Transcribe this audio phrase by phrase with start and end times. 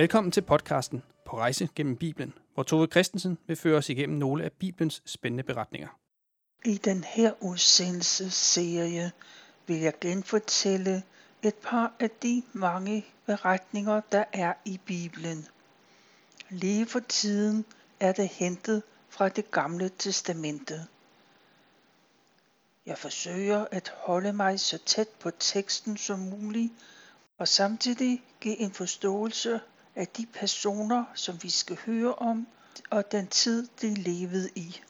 [0.00, 4.44] Velkommen til podcasten På rejse gennem Bibelen, hvor Tove Christensen vil føre os igennem nogle
[4.44, 5.88] af Bibelens spændende beretninger.
[6.64, 9.12] I den her udsendelsesserie
[9.66, 11.02] vil jeg genfortælle
[11.42, 15.46] et par af de mange beretninger, der er i Bibelen.
[16.50, 17.64] Lige for tiden
[18.00, 20.86] er det hentet fra det gamle testamente.
[22.86, 26.72] Jeg forsøger at holde mig så tæt på teksten som muligt,
[27.38, 29.60] og samtidig give en forståelse
[30.00, 32.46] af de personer, som vi skal høre om,
[32.90, 34.80] og den tid, de levede i.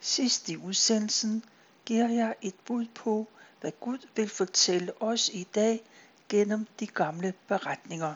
[0.00, 1.44] Sidst i udsendelsen
[1.84, 3.28] giver jeg et bud på,
[3.60, 5.82] hvad Gud vil fortælle os i dag
[6.28, 8.14] gennem de gamle beretninger.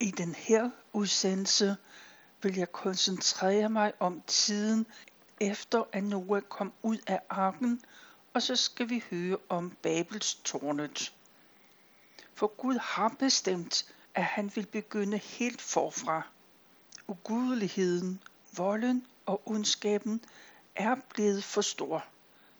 [0.00, 1.76] I den her udsendelse
[2.42, 4.86] vil jeg koncentrere mig om tiden
[5.40, 7.82] efter at Noah kom ud af arken,
[8.34, 11.14] og så skal vi høre om Babels tårnet.
[12.34, 13.84] For Gud har bestemt,
[14.18, 16.22] at han vil begynde helt forfra.
[17.08, 18.22] Ugudeligheden,
[18.56, 20.24] volden og ondskaben
[20.76, 22.04] er blevet for stor.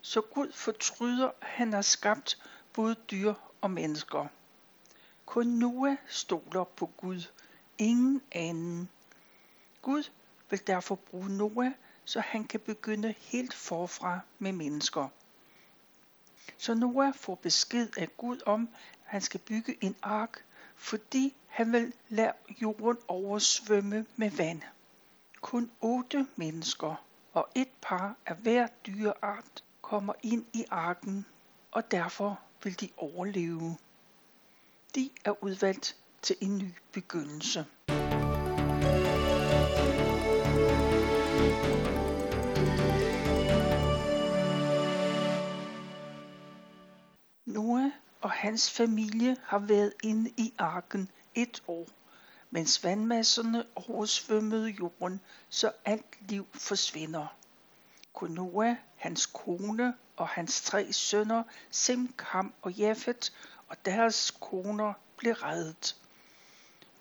[0.00, 2.42] Så Gud fortryder, at han har skabt
[2.72, 4.26] både dyr og mennesker.
[5.26, 7.22] Kun Noah stoler på Gud,
[7.78, 8.88] ingen anden.
[9.82, 10.02] Gud
[10.50, 11.72] vil derfor bruge Noah,
[12.04, 15.08] så han kan begynde helt forfra med mennesker.
[16.58, 20.44] Så Noah får besked af Gud om, at han skal bygge en ark,
[20.78, 24.62] fordi han vil lade jorden oversvømme med vand.
[25.40, 31.26] Kun otte mennesker og et par af hver dyreart kommer ind i arken,
[31.72, 33.76] og derfor vil de overleve.
[34.94, 37.66] De er udvalgt til en ny begyndelse.
[48.38, 51.88] Hans familie har været inde i arken et år,
[52.50, 57.26] mens vandmasserne oversvømmede jorden, så alt liv forsvinder.
[58.14, 63.32] Konoa, hans kone og hans tre sønner, Sim, Kam og Jafet,
[63.68, 65.96] og deres koner blev reddet.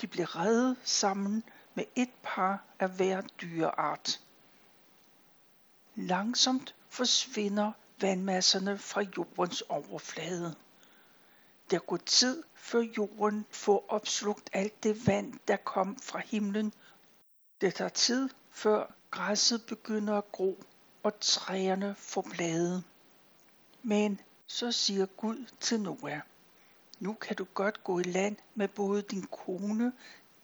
[0.02, 1.44] De blev reddet sammen
[1.76, 4.20] med et par af hver dyreart.
[5.96, 7.72] Langsomt forsvinder
[8.02, 10.56] vandmasserne fra jordens overflade.
[11.72, 16.74] Der går tid, før jorden får opslugt alt det vand, der kom fra himlen.
[17.62, 20.64] Det tager tid, før græsset begynder at gro,
[21.04, 22.84] og træerne får blade.
[23.84, 26.20] Men så siger Gud til Noah,
[27.00, 29.94] nu kan du godt gå i land med både din kone,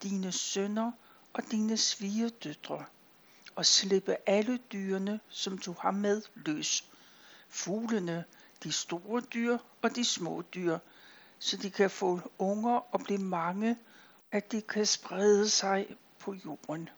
[0.03, 0.91] dine sønner
[1.33, 2.85] og dine svigerdøtre,
[3.56, 6.85] og slippe alle dyrene, som du har med, løs.
[7.50, 8.25] Fuglene,
[8.63, 10.79] de store dyr og de små dyr,
[11.44, 13.78] så de kan få unger og blive mange,
[14.31, 16.90] at de kan sprede sig på jorden.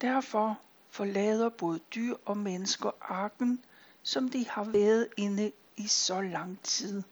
[0.00, 0.60] Derfor
[0.90, 3.64] forlader både dyr og mennesker arken,
[4.02, 7.02] som de har været inde i så lang tid.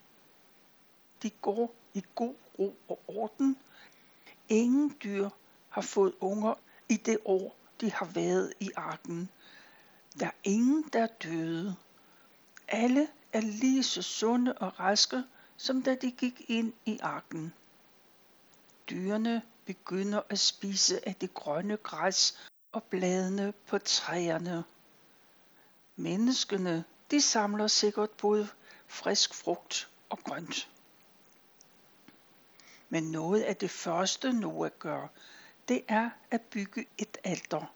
[1.23, 3.57] De går i god ro og orden.
[4.49, 5.29] Ingen dyr
[5.69, 6.55] har fået unger
[6.89, 9.31] i det år, de har været i arken.
[10.19, 11.77] Der er ingen, der er døde.
[12.69, 15.25] Alle er lige så sunde og raske,
[15.65, 17.55] som da de gik ind i arken.
[18.91, 22.39] Dyrene begynder at spise af det grønne græs
[22.73, 24.65] og bladene på træerne.
[25.97, 28.49] Menneskene, de samler sikkert både
[28.87, 30.71] frisk frugt og grønt.
[32.89, 35.07] Men noget af det første Noah gør,
[35.69, 37.75] det er at bygge et alter.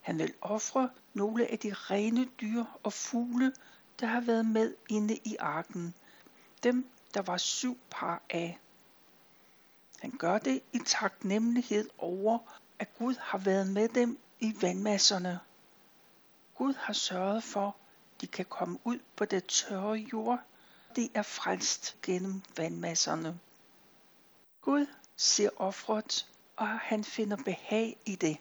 [0.00, 3.52] Han vil ofre nogle af de rene dyr og fugle,
[4.00, 5.94] der har været med inde i arken.
[6.62, 8.58] Dem, der var syv par af.
[10.00, 12.38] Han gør det i taknemmelighed over,
[12.78, 15.40] at Gud har været med dem i vandmasserne.
[16.54, 20.40] Gud har sørget for, at de kan komme ud på det tørre jord.
[20.96, 23.40] De er frelst gennem vandmasserne.
[24.60, 24.86] Gud
[25.16, 28.36] ser offret, og han finder behag i det.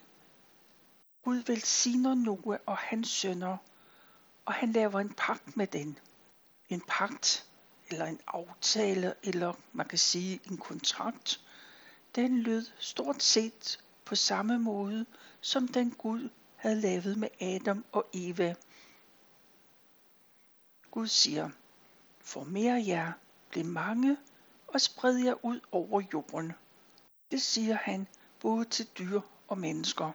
[1.23, 3.57] Gud velsigner Noah og hans sønner,
[4.45, 5.99] og han laver en pagt med den.
[6.69, 7.47] En pagt,
[7.93, 11.41] eller en aftale, eller man kan sige en kontrakt,
[12.15, 15.05] den lød stort set på samme måde,
[15.41, 18.55] som den Gud havde lavet med Adam og Eva.
[20.91, 21.49] Gud siger,
[22.19, 23.11] former jer,
[23.49, 24.17] bliv mange
[24.67, 26.53] og spred jer ud over jorden.
[27.31, 28.07] Det siger han
[28.39, 30.11] både til dyr og mennesker.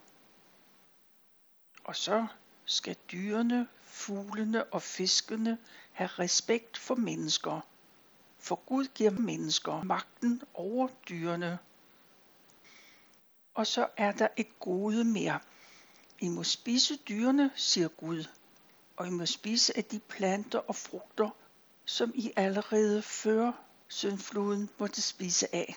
[1.85, 2.27] Og så
[2.65, 5.59] skal dyrene, fuglene og fiskene
[5.99, 7.61] have respekt for mennesker.
[8.39, 11.59] For Gud giver mennesker magten over dyrene,
[13.55, 15.41] Og så er der et gode mere.
[16.19, 18.25] I må spise dyrene, siger Gud,
[18.97, 21.31] og I må spise af de planter og frugter,
[21.85, 23.53] som I allerede før
[23.89, 25.77] syndfloden måtte spise af.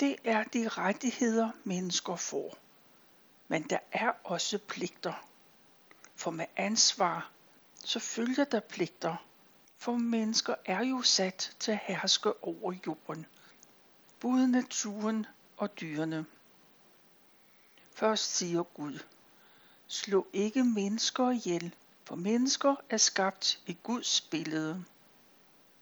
[0.00, 2.58] Det er de rettigheder, mennesker får.
[3.48, 5.26] Men der er også pligter.
[6.14, 7.30] For med ansvar,
[7.86, 9.16] så følger der pligter.
[9.78, 13.26] For mennesker er jo sat til at herske over jorden.
[14.20, 16.26] Både naturen og dyrene.
[17.92, 18.98] Først siger Gud,
[19.86, 21.74] slå ikke mennesker ihjel,
[22.04, 24.84] for mennesker er skabt i Guds billede.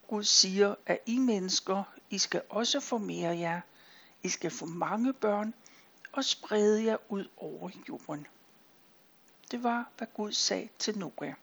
[0.09, 3.61] Gud siger, at I mennesker, I skal også formere jer.
[4.23, 5.55] I skal få mange børn
[6.13, 8.27] og sprede jer ud over jorden.
[9.51, 11.35] Det var, hvad Gud sagde til Noah.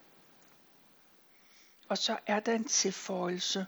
[1.91, 3.67] Og så er der en tilføjelse,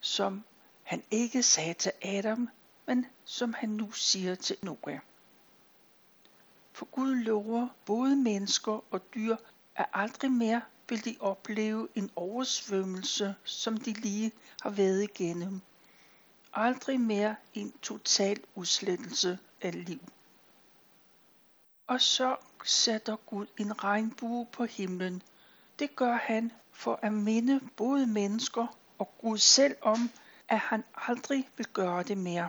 [0.00, 0.44] som
[0.82, 2.48] han ikke sagde til Adam,
[2.86, 4.98] men som han nu siger til Noah.
[6.72, 9.36] For Gud lover både mennesker og dyr,
[9.76, 15.60] at aldrig mere vil de opleve en oversvømmelse, som de lige har været igennem.
[16.52, 20.00] Aldrig mere en total udslettelse af liv.
[21.86, 25.22] Og så sætter Gud en regnbue på himlen.
[25.78, 28.66] Det gør han for at minde både mennesker
[28.98, 30.10] og Gud selv om,
[30.48, 32.48] at han aldrig vil gøre det mere.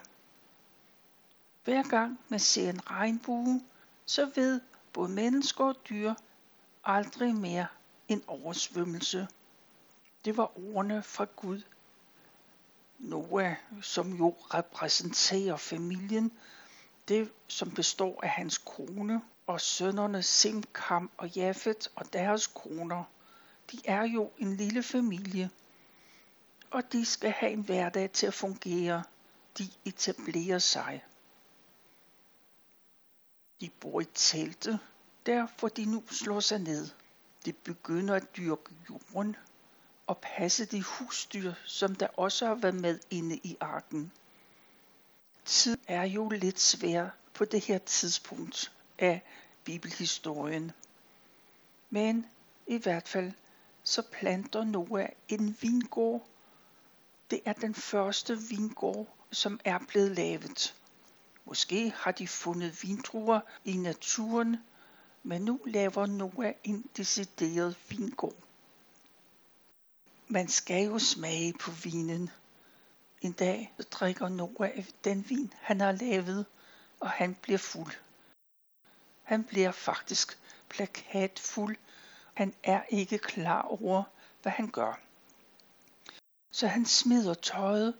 [1.63, 3.61] Hver gang man ser en regnbue,
[4.05, 4.61] så ved
[4.93, 6.13] både mennesker og dyr
[6.83, 7.67] aldrig mere
[8.07, 9.27] en oversvømmelse.
[10.25, 11.61] Det var ordene fra Gud.
[12.99, 16.31] Noah, som jo repræsenterer familien,
[17.07, 23.03] det som består af hans kone og sønnerne Sim, Kam og Jafet og deres koner.
[23.71, 25.49] De er jo en lille familie,
[26.71, 29.03] og de skal have en hverdag til at fungere.
[29.57, 31.05] De etablerer sig.
[33.61, 34.79] De bor i telte,
[35.25, 36.89] der hvor de nu slår sig ned.
[37.45, 39.35] De begynder at dyrke jorden
[40.07, 44.11] og passe de husdyr, som der også har været med inde i arken.
[45.45, 49.21] Tid er jo lidt svær på det her tidspunkt af
[49.63, 50.71] bibelhistorien.
[51.89, 52.25] Men
[52.67, 53.31] i hvert fald
[53.89, 56.27] så planter Noah en vingård.
[57.29, 60.75] Det er den første vingård, som er blevet lavet.
[61.45, 64.57] Måske har de fundet vindruer i naturen,
[65.23, 68.35] men nu laver Noah en decideret vingård.
[70.27, 72.29] Man skal jo smage på vinen.
[73.21, 76.45] En dag så drikker Noah den vin, han har lavet,
[76.99, 77.93] og han bliver fuld.
[79.23, 80.39] Han bliver faktisk
[80.69, 81.77] plakatfuld.
[82.39, 84.03] Han er ikke klar over,
[84.41, 84.99] hvad han gør.
[86.51, 87.93] Så han smider tøjet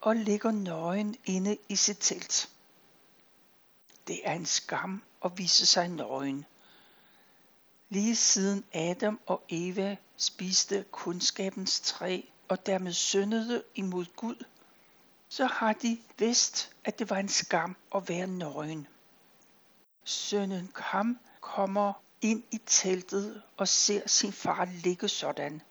[0.00, 2.50] og ligger nøgen inde i sit telt.
[4.06, 6.46] Det er en skam at vise sig nøgen.
[7.88, 14.44] Lige siden Adam og Eva spiste kundskabens træ og dermed syndede imod Gud,
[15.28, 18.86] så har de vidst, at det var en skam at være nøgen.
[20.04, 25.62] Sønnen Kam kommer ind i teltet og ser sin far ligge sådan.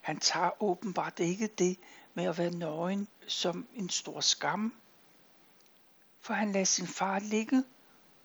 [0.00, 1.78] Han tager åbenbart ikke det
[2.14, 4.74] med at være nøgen som en stor skam,
[6.20, 7.64] for han lader sin far ligge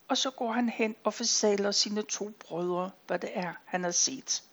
[0.08, 3.92] og så går han hen og forsaler sine to brødre, hvad det er, han har
[3.92, 4.44] set.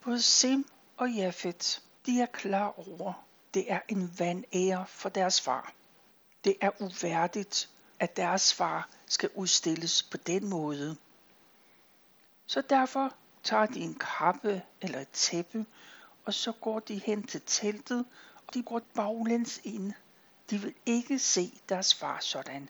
[0.00, 3.24] Både Sim og Jafet, de er klar over,
[3.54, 5.72] det er en vandære for deres far.
[6.44, 10.96] Det er uværdigt, at deres far skal udstilles på den måde.
[12.46, 15.66] Så derfor tager de en kappe eller et tæppe,
[16.24, 18.06] og så går de hen til teltet,
[18.46, 19.92] og de går baglæns ind.
[20.50, 22.68] De vil ikke se deres far sådan.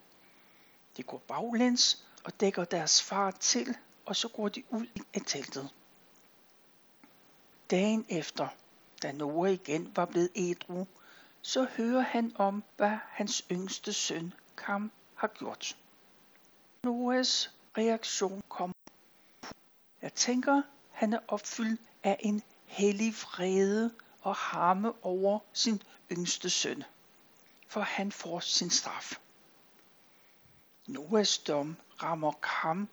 [0.96, 3.76] De går baglæns og dækker deres far til,
[4.06, 5.70] og så går de ud af teltet.
[7.70, 8.48] Dagen efter,
[9.02, 10.86] da Noah igen var blevet ædru,
[11.42, 15.76] så hører han om, hvad hans yngste søn, Kam, har gjort.
[16.84, 18.72] Noahs reaktion kom.
[20.04, 25.82] Jeg tænker, han er opfyldt af en hellig vrede og harme over sin
[26.12, 26.84] yngste søn,
[27.68, 29.12] for han får sin straf.
[30.86, 32.88] Noahs dom rammer ham,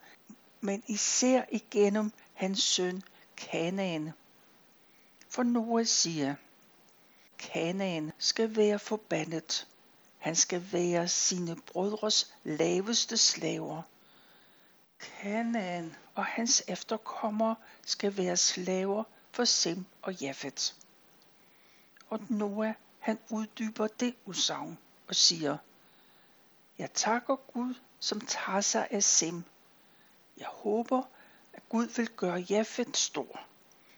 [0.62, 3.04] men især igennem hans søn
[3.38, 4.12] Kanaan.
[5.30, 6.36] For Noah siger,
[7.38, 9.68] Kanaan skal være forbandet.
[10.18, 13.82] Han skal være sine brødres laveste slaver.
[15.00, 20.76] Kanaan og hans efterkommere skal være slaver for Sem og Jafet.
[22.10, 25.58] Og Noah han uddyber det usagn og siger,
[26.78, 29.44] Jeg takker Gud, som tager sig af Sem.
[30.38, 31.04] Jeg håber,
[31.54, 33.40] at Gud vil gøre Jafet stor.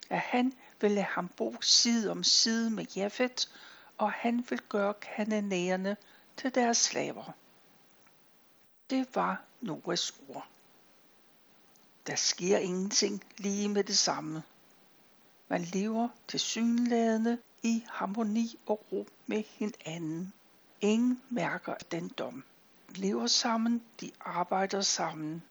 [0.10, 3.50] At han vil lade ham bo side om side med Jafet,
[3.98, 5.98] og han vil gøre kananæerne
[6.38, 7.32] til deres slaver.
[8.90, 10.48] Det var Noahs ord.
[12.08, 14.44] Der sker ingenting lige med det samme.
[15.48, 20.34] Man lever til synlædende i harmoni og ro med hinanden.
[20.82, 22.44] Ingen mærker den dom.
[22.90, 25.44] De lever sammen, de arbejder sammen.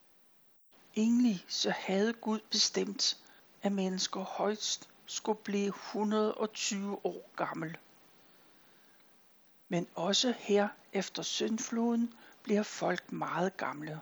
[0.96, 3.18] Egentlig så havde Gud bestemt,
[3.62, 7.76] at mennesker højst skulle blive 120 år gammel.
[9.68, 14.00] Men også her efter syndfloden bliver folk meget gamle.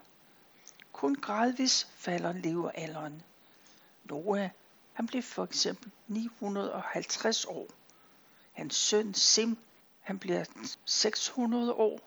[0.93, 3.23] Kun gradvis falder levealderen.
[4.03, 4.49] Noah,
[4.93, 7.67] han blev for eksempel 950 år.
[8.51, 9.57] Hans søn Sim,
[9.99, 10.45] han bliver
[10.85, 11.99] 600 år.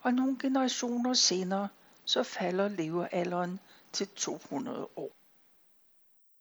[0.00, 1.68] Og nogle generationer senere,
[2.04, 3.60] så falder levealderen
[3.92, 5.10] til 200 år.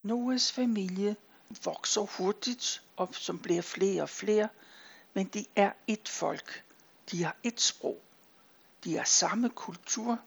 [0.04, 1.16] Noahs familie
[1.64, 4.50] vokser hurtigt op, som bliver flere og flere,
[5.14, 6.64] men de er et folk.
[7.12, 8.02] De har et sprog.
[8.84, 10.20] De har samme kultur.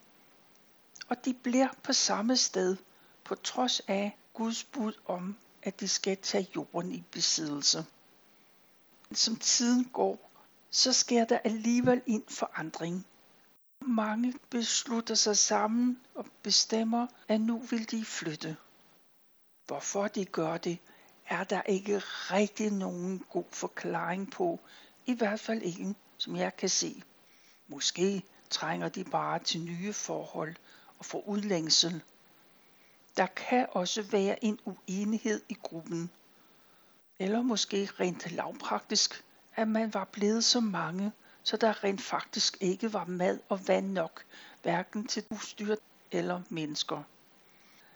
[1.13, 2.77] Og de bliver på samme sted,
[3.23, 7.85] på trods af Guds bud om, at de skal tage jorden i besiddelse.
[9.11, 10.31] Som tiden går,
[10.71, 13.05] så sker der alligevel en forandring.
[13.81, 18.57] Mange beslutter sig sammen og bestemmer, at nu vil de flytte.
[19.65, 20.77] Hvorfor de gør det,
[21.27, 24.59] er der ikke rigtig nogen god forklaring på.
[25.05, 27.03] I hvert fald ikke, som jeg kan se.
[27.67, 30.55] Måske trænger de bare til nye forhold
[31.03, 32.03] og for udlængsel.
[33.17, 36.09] Der kan også være en uenighed i gruppen.
[37.19, 39.23] Eller måske rent lavpraktisk,
[39.55, 41.11] at man var blevet så mange,
[41.43, 44.23] så der rent faktisk ikke var mad og vand nok,
[44.61, 45.75] hverken til husdyr
[46.11, 47.03] eller mennesker.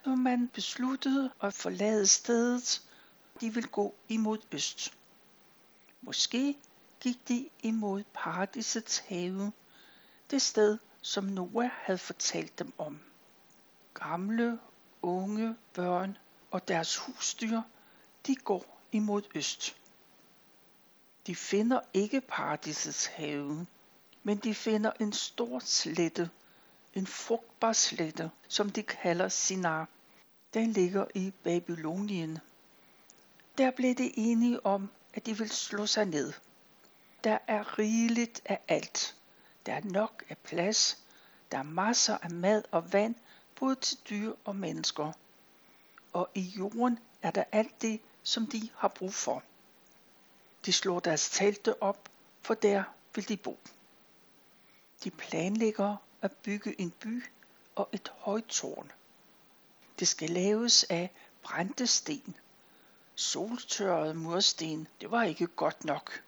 [0.05, 2.81] Når man besluttede at forlade stedet,
[3.41, 4.93] de ville gå imod øst.
[6.01, 6.57] Måske
[6.99, 9.51] gik de imod paradisets have,
[10.31, 12.99] det sted, som Noah havde fortalt dem om.
[13.93, 14.59] Gamle,
[15.01, 16.17] unge, børn
[16.51, 17.61] og deres husdyr,
[18.27, 19.77] de går imod øst.
[21.27, 23.67] De finder ikke paradisets have,
[24.23, 26.29] men de finder en stor slette,
[26.93, 29.87] en frugtbar slette, som de kalder Sinar.
[30.53, 32.39] Den ligger i Babylonien.
[33.57, 36.33] Der blev de enige om, at de vil slå sig ned.
[37.23, 39.17] Der er rigeligt af alt.
[39.67, 40.97] Der er nok af plads.
[41.51, 43.15] Der er masser af mad og vand,
[43.55, 45.11] både til dyr og mennesker.
[46.13, 49.43] Og i jorden er der alt det, som de har brug for.
[50.65, 52.09] De slår deres telte op,
[52.41, 52.83] for der
[53.15, 53.59] vil de bo.
[55.03, 57.25] De planlægger at bygge en by
[57.75, 58.91] og et højt tårn.
[59.99, 62.35] Det skal laves af brændte sten.
[63.15, 66.23] Soltørrede mursten, det var ikke godt nok.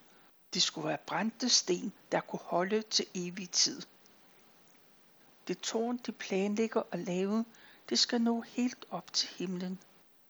[0.54, 3.82] Det skulle være brændte sten, der kunne holde til evig tid.
[5.48, 7.46] Det tårn, de planlægger at lave,
[7.90, 9.80] det skal nå helt op til himlen.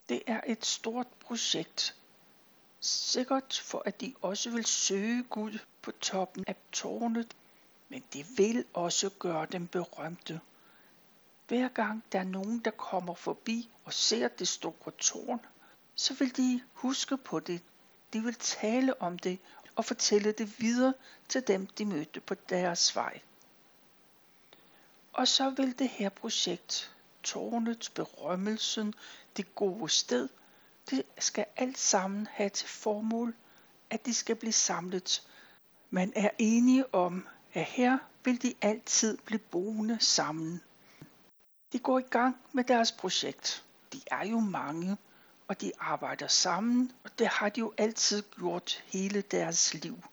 [0.10, 1.96] Det er et stort projekt.
[2.80, 7.36] Sikkert for at de også vil søge Gud på toppen af tårnet,
[7.90, 10.42] men det vil også gøre dem berømte.
[11.48, 15.40] Hver gang der er nogen, der kommer forbi og ser det store tårn,
[15.96, 17.62] så vil de huske på det.
[18.14, 19.40] De vil tale om det
[19.76, 20.94] og fortælle det videre
[21.30, 23.20] til dem, de mødte på deres vej.
[25.14, 26.92] Og så vil det her projekt,
[27.24, 28.94] tårnet, berømmelsen,
[29.38, 30.30] det gode sted,
[30.90, 33.36] det skal alt sammen have til formål,
[33.90, 35.28] at de skal blive samlet.
[35.90, 40.62] Man er enige om, at her vil de altid blive boende sammen.
[41.74, 43.66] De går i gang med deres projekt.
[43.94, 44.98] De er jo mange,
[45.50, 50.04] og de arbejder sammen, og det har de jo altid gjort hele deres liv.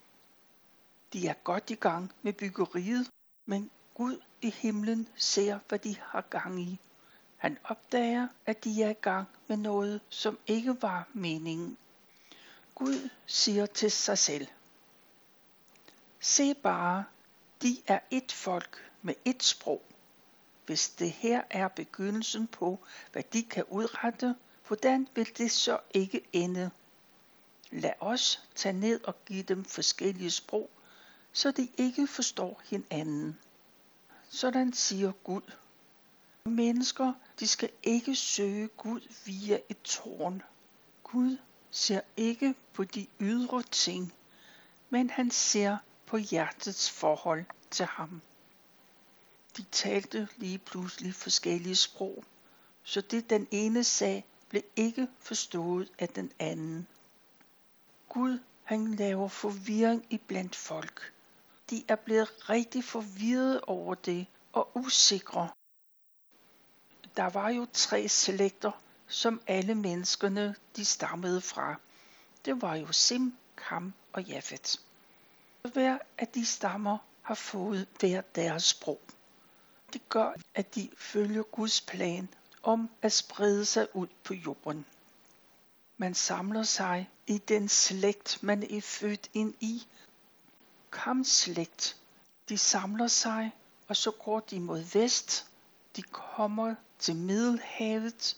[1.13, 3.11] De er godt i gang med byggeriet,
[3.47, 6.81] men Gud i himlen ser, hvad de har gang i.
[7.37, 11.77] Han opdager, at de er i gang med noget, som ikke var meningen.
[12.75, 14.47] Gud siger til sig selv,
[16.21, 17.05] Se bare,
[17.63, 19.83] de er et folk med et sprog.
[20.67, 24.35] Hvis det her er begyndelsen på, hvad de kan udrette,
[24.67, 26.71] hvordan vil det så ikke ende?
[27.71, 30.71] Lad os tage ned og give dem forskellige sprog,
[31.33, 33.39] så de ikke forstår hinanden.
[34.29, 35.53] Sådan siger Gud.
[36.45, 40.43] Mennesker, de skal ikke søge Gud via et tårn.
[41.03, 41.37] Gud
[41.71, 44.15] ser ikke på de ydre ting,
[44.91, 48.23] men han ser på hjertets forhold til ham.
[49.57, 52.25] De talte lige pludselig forskellige sprog,
[52.83, 56.87] så det den ene sagde, blev ikke forstået af den anden.
[58.09, 61.13] Gud, han laver forvirring i blandt folk.
[61.71, 65.49] De er blevet rigtig forvirret over det og usikre.
[67.17, 68.73] Der var jo tre slægter,
[69.09, 71.77] som alle menneskerne de stammede fra.
[72.45, 74.81] Det var jo Sim, Kam og Jafet.
[75.73, 79.01] Hver af de stammer har fået hver deres sprog.
[79.93, 82.29] Det gør, at de følger Guds plan
[82.67, 84.87] om at sprede sig ud på jorden.
[85.97, 89.87] Man samler sig i den slægt, man er født ind i.
[90.93, 91.97] Kamslægt.
[92.49, 93.53] De samler sig,
[93.89, 95.47] og så går de mod vest.
[95.97, 98.37] De kommer til Middelhavet,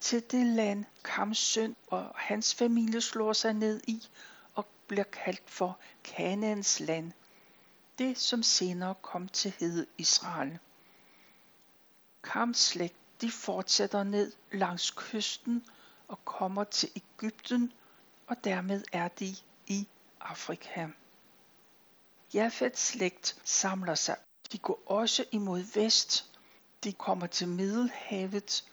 [0.00, 4.08] til det land Kams søn og hans familie slår sig ned i
[4.54, 7.12] og bliver kaldt for Kanaans land.
[7.98, 10.58] Det, som senere kom til hed Israel.
[12.22, 15.64] Kams slægt, de fortsætter ned langs kysten
[16.08, 17.72] og kommer til Ægypten,
[18.26, 19.36] og dermed er de
[19.66, 19.88] i
[20.20, 20.88] Afrika.
[22.34, 24.16] Jafets slægt samler sig.
[24.52, 26.30] De går også imod vest.
[26.84, 28.64] De kommer til Middelhavet,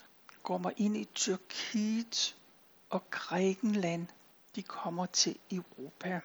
[0.43, 2.35] kommer ind i Tyrkiet
[2.89, 4.07] og Grækenland.
[4.55, 6.19] De kommer til Europa.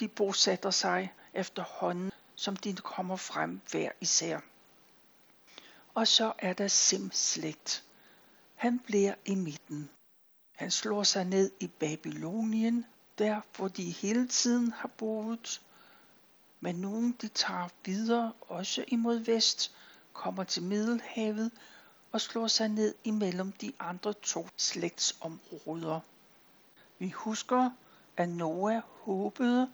[0.00, 4.40] De bosætter sig efterhånden, som de kommer frem hver især.
[5.96, 7.84] Og så er der Sims-slægt.
[8.54, 9.90] Han bliver i midten.
[10.52, 12.86] Han slår sig ned i Babylonien,
[13.18, 15.62] der hvor de hele tiden har boet.
[16.60, 19.72] Men nogen de tager videre, også imod vest,
[20.12, 21.50] kommer til Middelhavet
[22.12, 26.00] og slår sig ned imellem de andre to slægtsområder.
[26.98, 27.70] Vi husker,
[28.16, 29.72] at Noah håbede,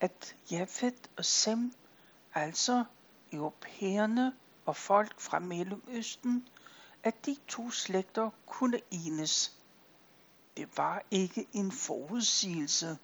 [0.00, 1.74] at Jafet og Sem,
[2.34, 2.84] altså
[3.32, 4.32] europæerne
[4.66, 6.48] og folk fra Mellemøsten,
[7.02, 9.56] at de to slægter kunne enes.
[10.56, 12.98] Det var ikke en forudsigelse,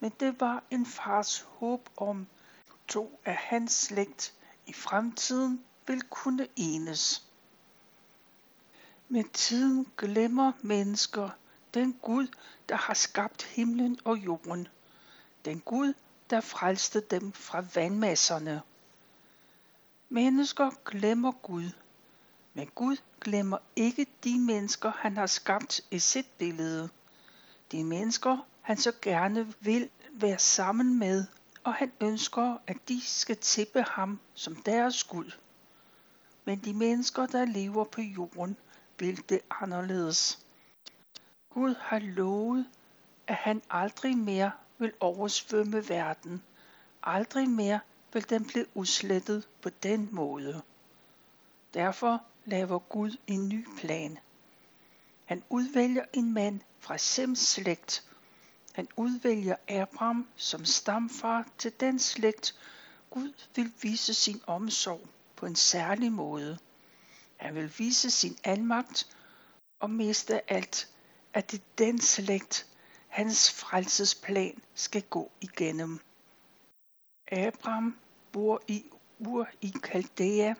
[0.00, 2.26] men det var en fars håb om,
[2.88, 4.34] to af hans slægt
[4.66, 7.24] i fremtiden vil kunne enes.
[9.08, 11.30] Med tiden glemmer mennesker
[11.74, 12.26] den Gud,
[12.68, 14.68] der har skabt himlen og jorden.
[15.44, 15.94] Den Gud,
[16.30, 18.62] der frelste dem fra vandmasserne.
[20.10, 21.70] Mennesker glemmer Gud,
[22.54, 26.88] men Gud glemmer ikke de mennesker, han har skabt i sit billede.
[27.72, 31.24] De mennesker, han så gerne vil være sammen med,
[31.64, 35.30] og han ønsker, at de skal tippe ham som deres Gud.
[36.44, 38.56] Men de mennesker, der lever på jorden,
[38.98, 40.38] vil det anderledes.
[41.50, 42.66] Gud har lovet,
[43.26, 46.42] at han aldrig mere vil oversvømme verden.
[47.02, 47.80] Aldrig mere
[48.12, 50.62] vil den blive udslettet på den måde.
[51.74, 54.18] Derfor laver Gud en ny plan.
[55.24, 58.04] Han udvælger en mand fra Sems slægt.
[58.72, 62.54] Han udvælger Abraham som stamfar til den slægt.
[63.10, 65.00] Gud vil vise sin omsorg
[65.36, 66.58] på en særlig måde.
[67.36, 69.16] Han vil vise sin almagt
[69.80, 70.88] og mest af alt,
[71.34, 72.66] at det er den slægt,
[73.08, 76.00] hans frelsesplan skal gå igennem.
[77.32, 77.98] Abraham
[78.32, 78.84] bor i
[79.18, 80.54] Ur i Kaldea.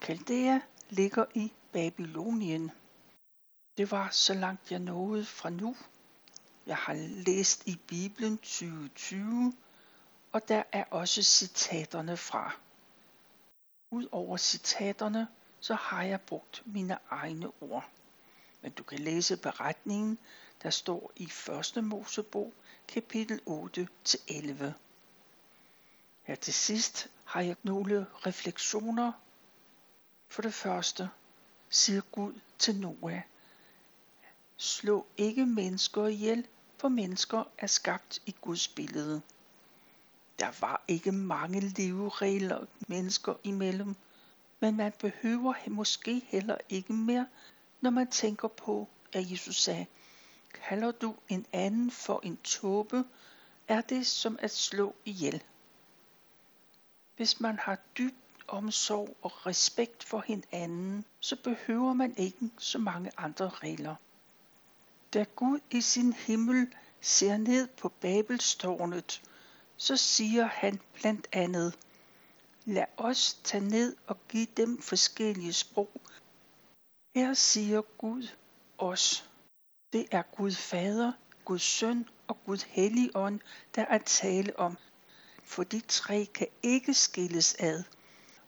[0.00, 2.70] Kaldea ligger i Babylonien.
[3.76, 5.76] Det var så langt jeg nåede fra nu.
[6.66, 6.94] Jeg har
[7.26, 9.52] læst i Bibelen 2020,
[10.32, 12.56] og der er også citaterne fra.
[13.90, 15.28] Udover citaterne,
[15.60, 17.90] så har jeg brugt mine egne ord.
[18.62, 20.18] Men du kan læse beretningen,
[20.62, 21.30] der står i
[21.76, 21.84] 1.
[21.84, 22.54] Mosebog,
[22.88, 24.72] kapitel 8-11.
[26.26, 29.12] Her til sidst har jeg nogle refleksioner.
[30.28, 31.10] For det første
[31.70, 33.20] siger Gud til Noah,
[34.56, 36.46] slå ikke mennesker ihjel,
[36.78, 39.22] for mennesker er skabt i Guds billede.
[40.38, 43.96] Der var ikke mange leveregler mennesker imellem,
[44.60, 47.26] men man behøver måske heller ikke mere,
[47.80, 49.86] når man tænker på, at Jesus sagde,
[50.54, 53.04] kalder du en anden for en tåbe,
[53.68, 55.42] er det som at slå ihjel.
[57.16, 58.14] Hvis man har dyb
[58.48, 63.96] omsorg og respekt for hinanden, så behøver man ikke så mange andre regler.
[65.14, 69.22] Da Gud i sin himmel ser ned på Babelstårnet,
[69.76, 71.78] så siger han blandt andet,
[72.64, 75.90] lad os tage ned og give dem forskellige sprog.
[77.14, 78.28] Her siger Gud
[78.78, 79.30] os.
[79.92, 81.12] Det er Gud Fader,
[81.44, 83.40] Gud Søn og Gud Helligånd,
[83.74, 84.76] der er tale om.
[85.46, 87.82] For de tre kan ikke skilles ad,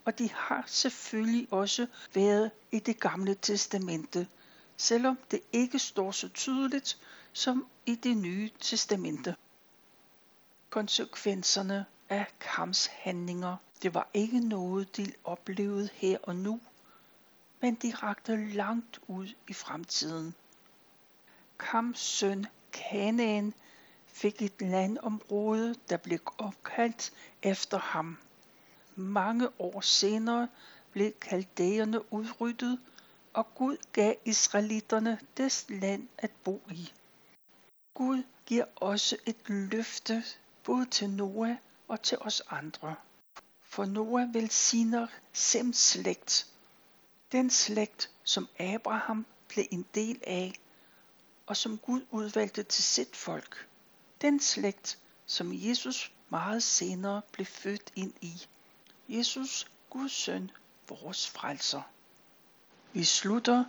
[0.04, 4.28] og de har selvfølgelig også været i det gamle testamente,
[4.76, 6.98] selvom det ikke står så tydeligt
[7.32, 9.36] som i det nye testamente.
[10.70, 16.60] Konsekvenserne af Kams handlinger, det var ikke noget, de oplevede her og nu,
[17.60, 20.34] men de rakte langt ud i fremtiden.
[21.58, 23.54] Kams søn Kanaan
[24.18, 28.18] fik et landområde, der blev opkaldt efter ham.
[28.96, 30.48] Mange år senere
[30.92, 32.80] blev kaldæerne udryddet,
[33.32, 36.92] og Gud gav israelitterne des land at bo i.
[37.94, 40.24] Gud giver også et løfte
[40.64, 41.56] både til Noah
[41.88, 42.94] og til os andre.
[43.62, 46.46] For Noah velsigner Sems slægt,
[47.32, 50.60] den slægt, som Abraham blev en del af,
[51.46, 53.68] og som Gud udvalgte til sit folk.
[54.20, 58.46] Den slægt, som Jesus meget senere blev født ind i.
[59.08, 60.50] Jesus, Guds søn,
[60.88, 61.82] vores frelser.
[62.92, 63.64] Vi slutter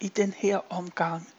[0.00, 1.32] i den her omgang.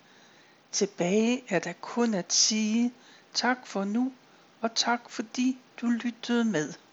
[0.72, 2.94] Tilbage er der kun at sige
[3.34, 4.14] tak for nu,
[4.62, 6.74] og tak fordi du lyttede med.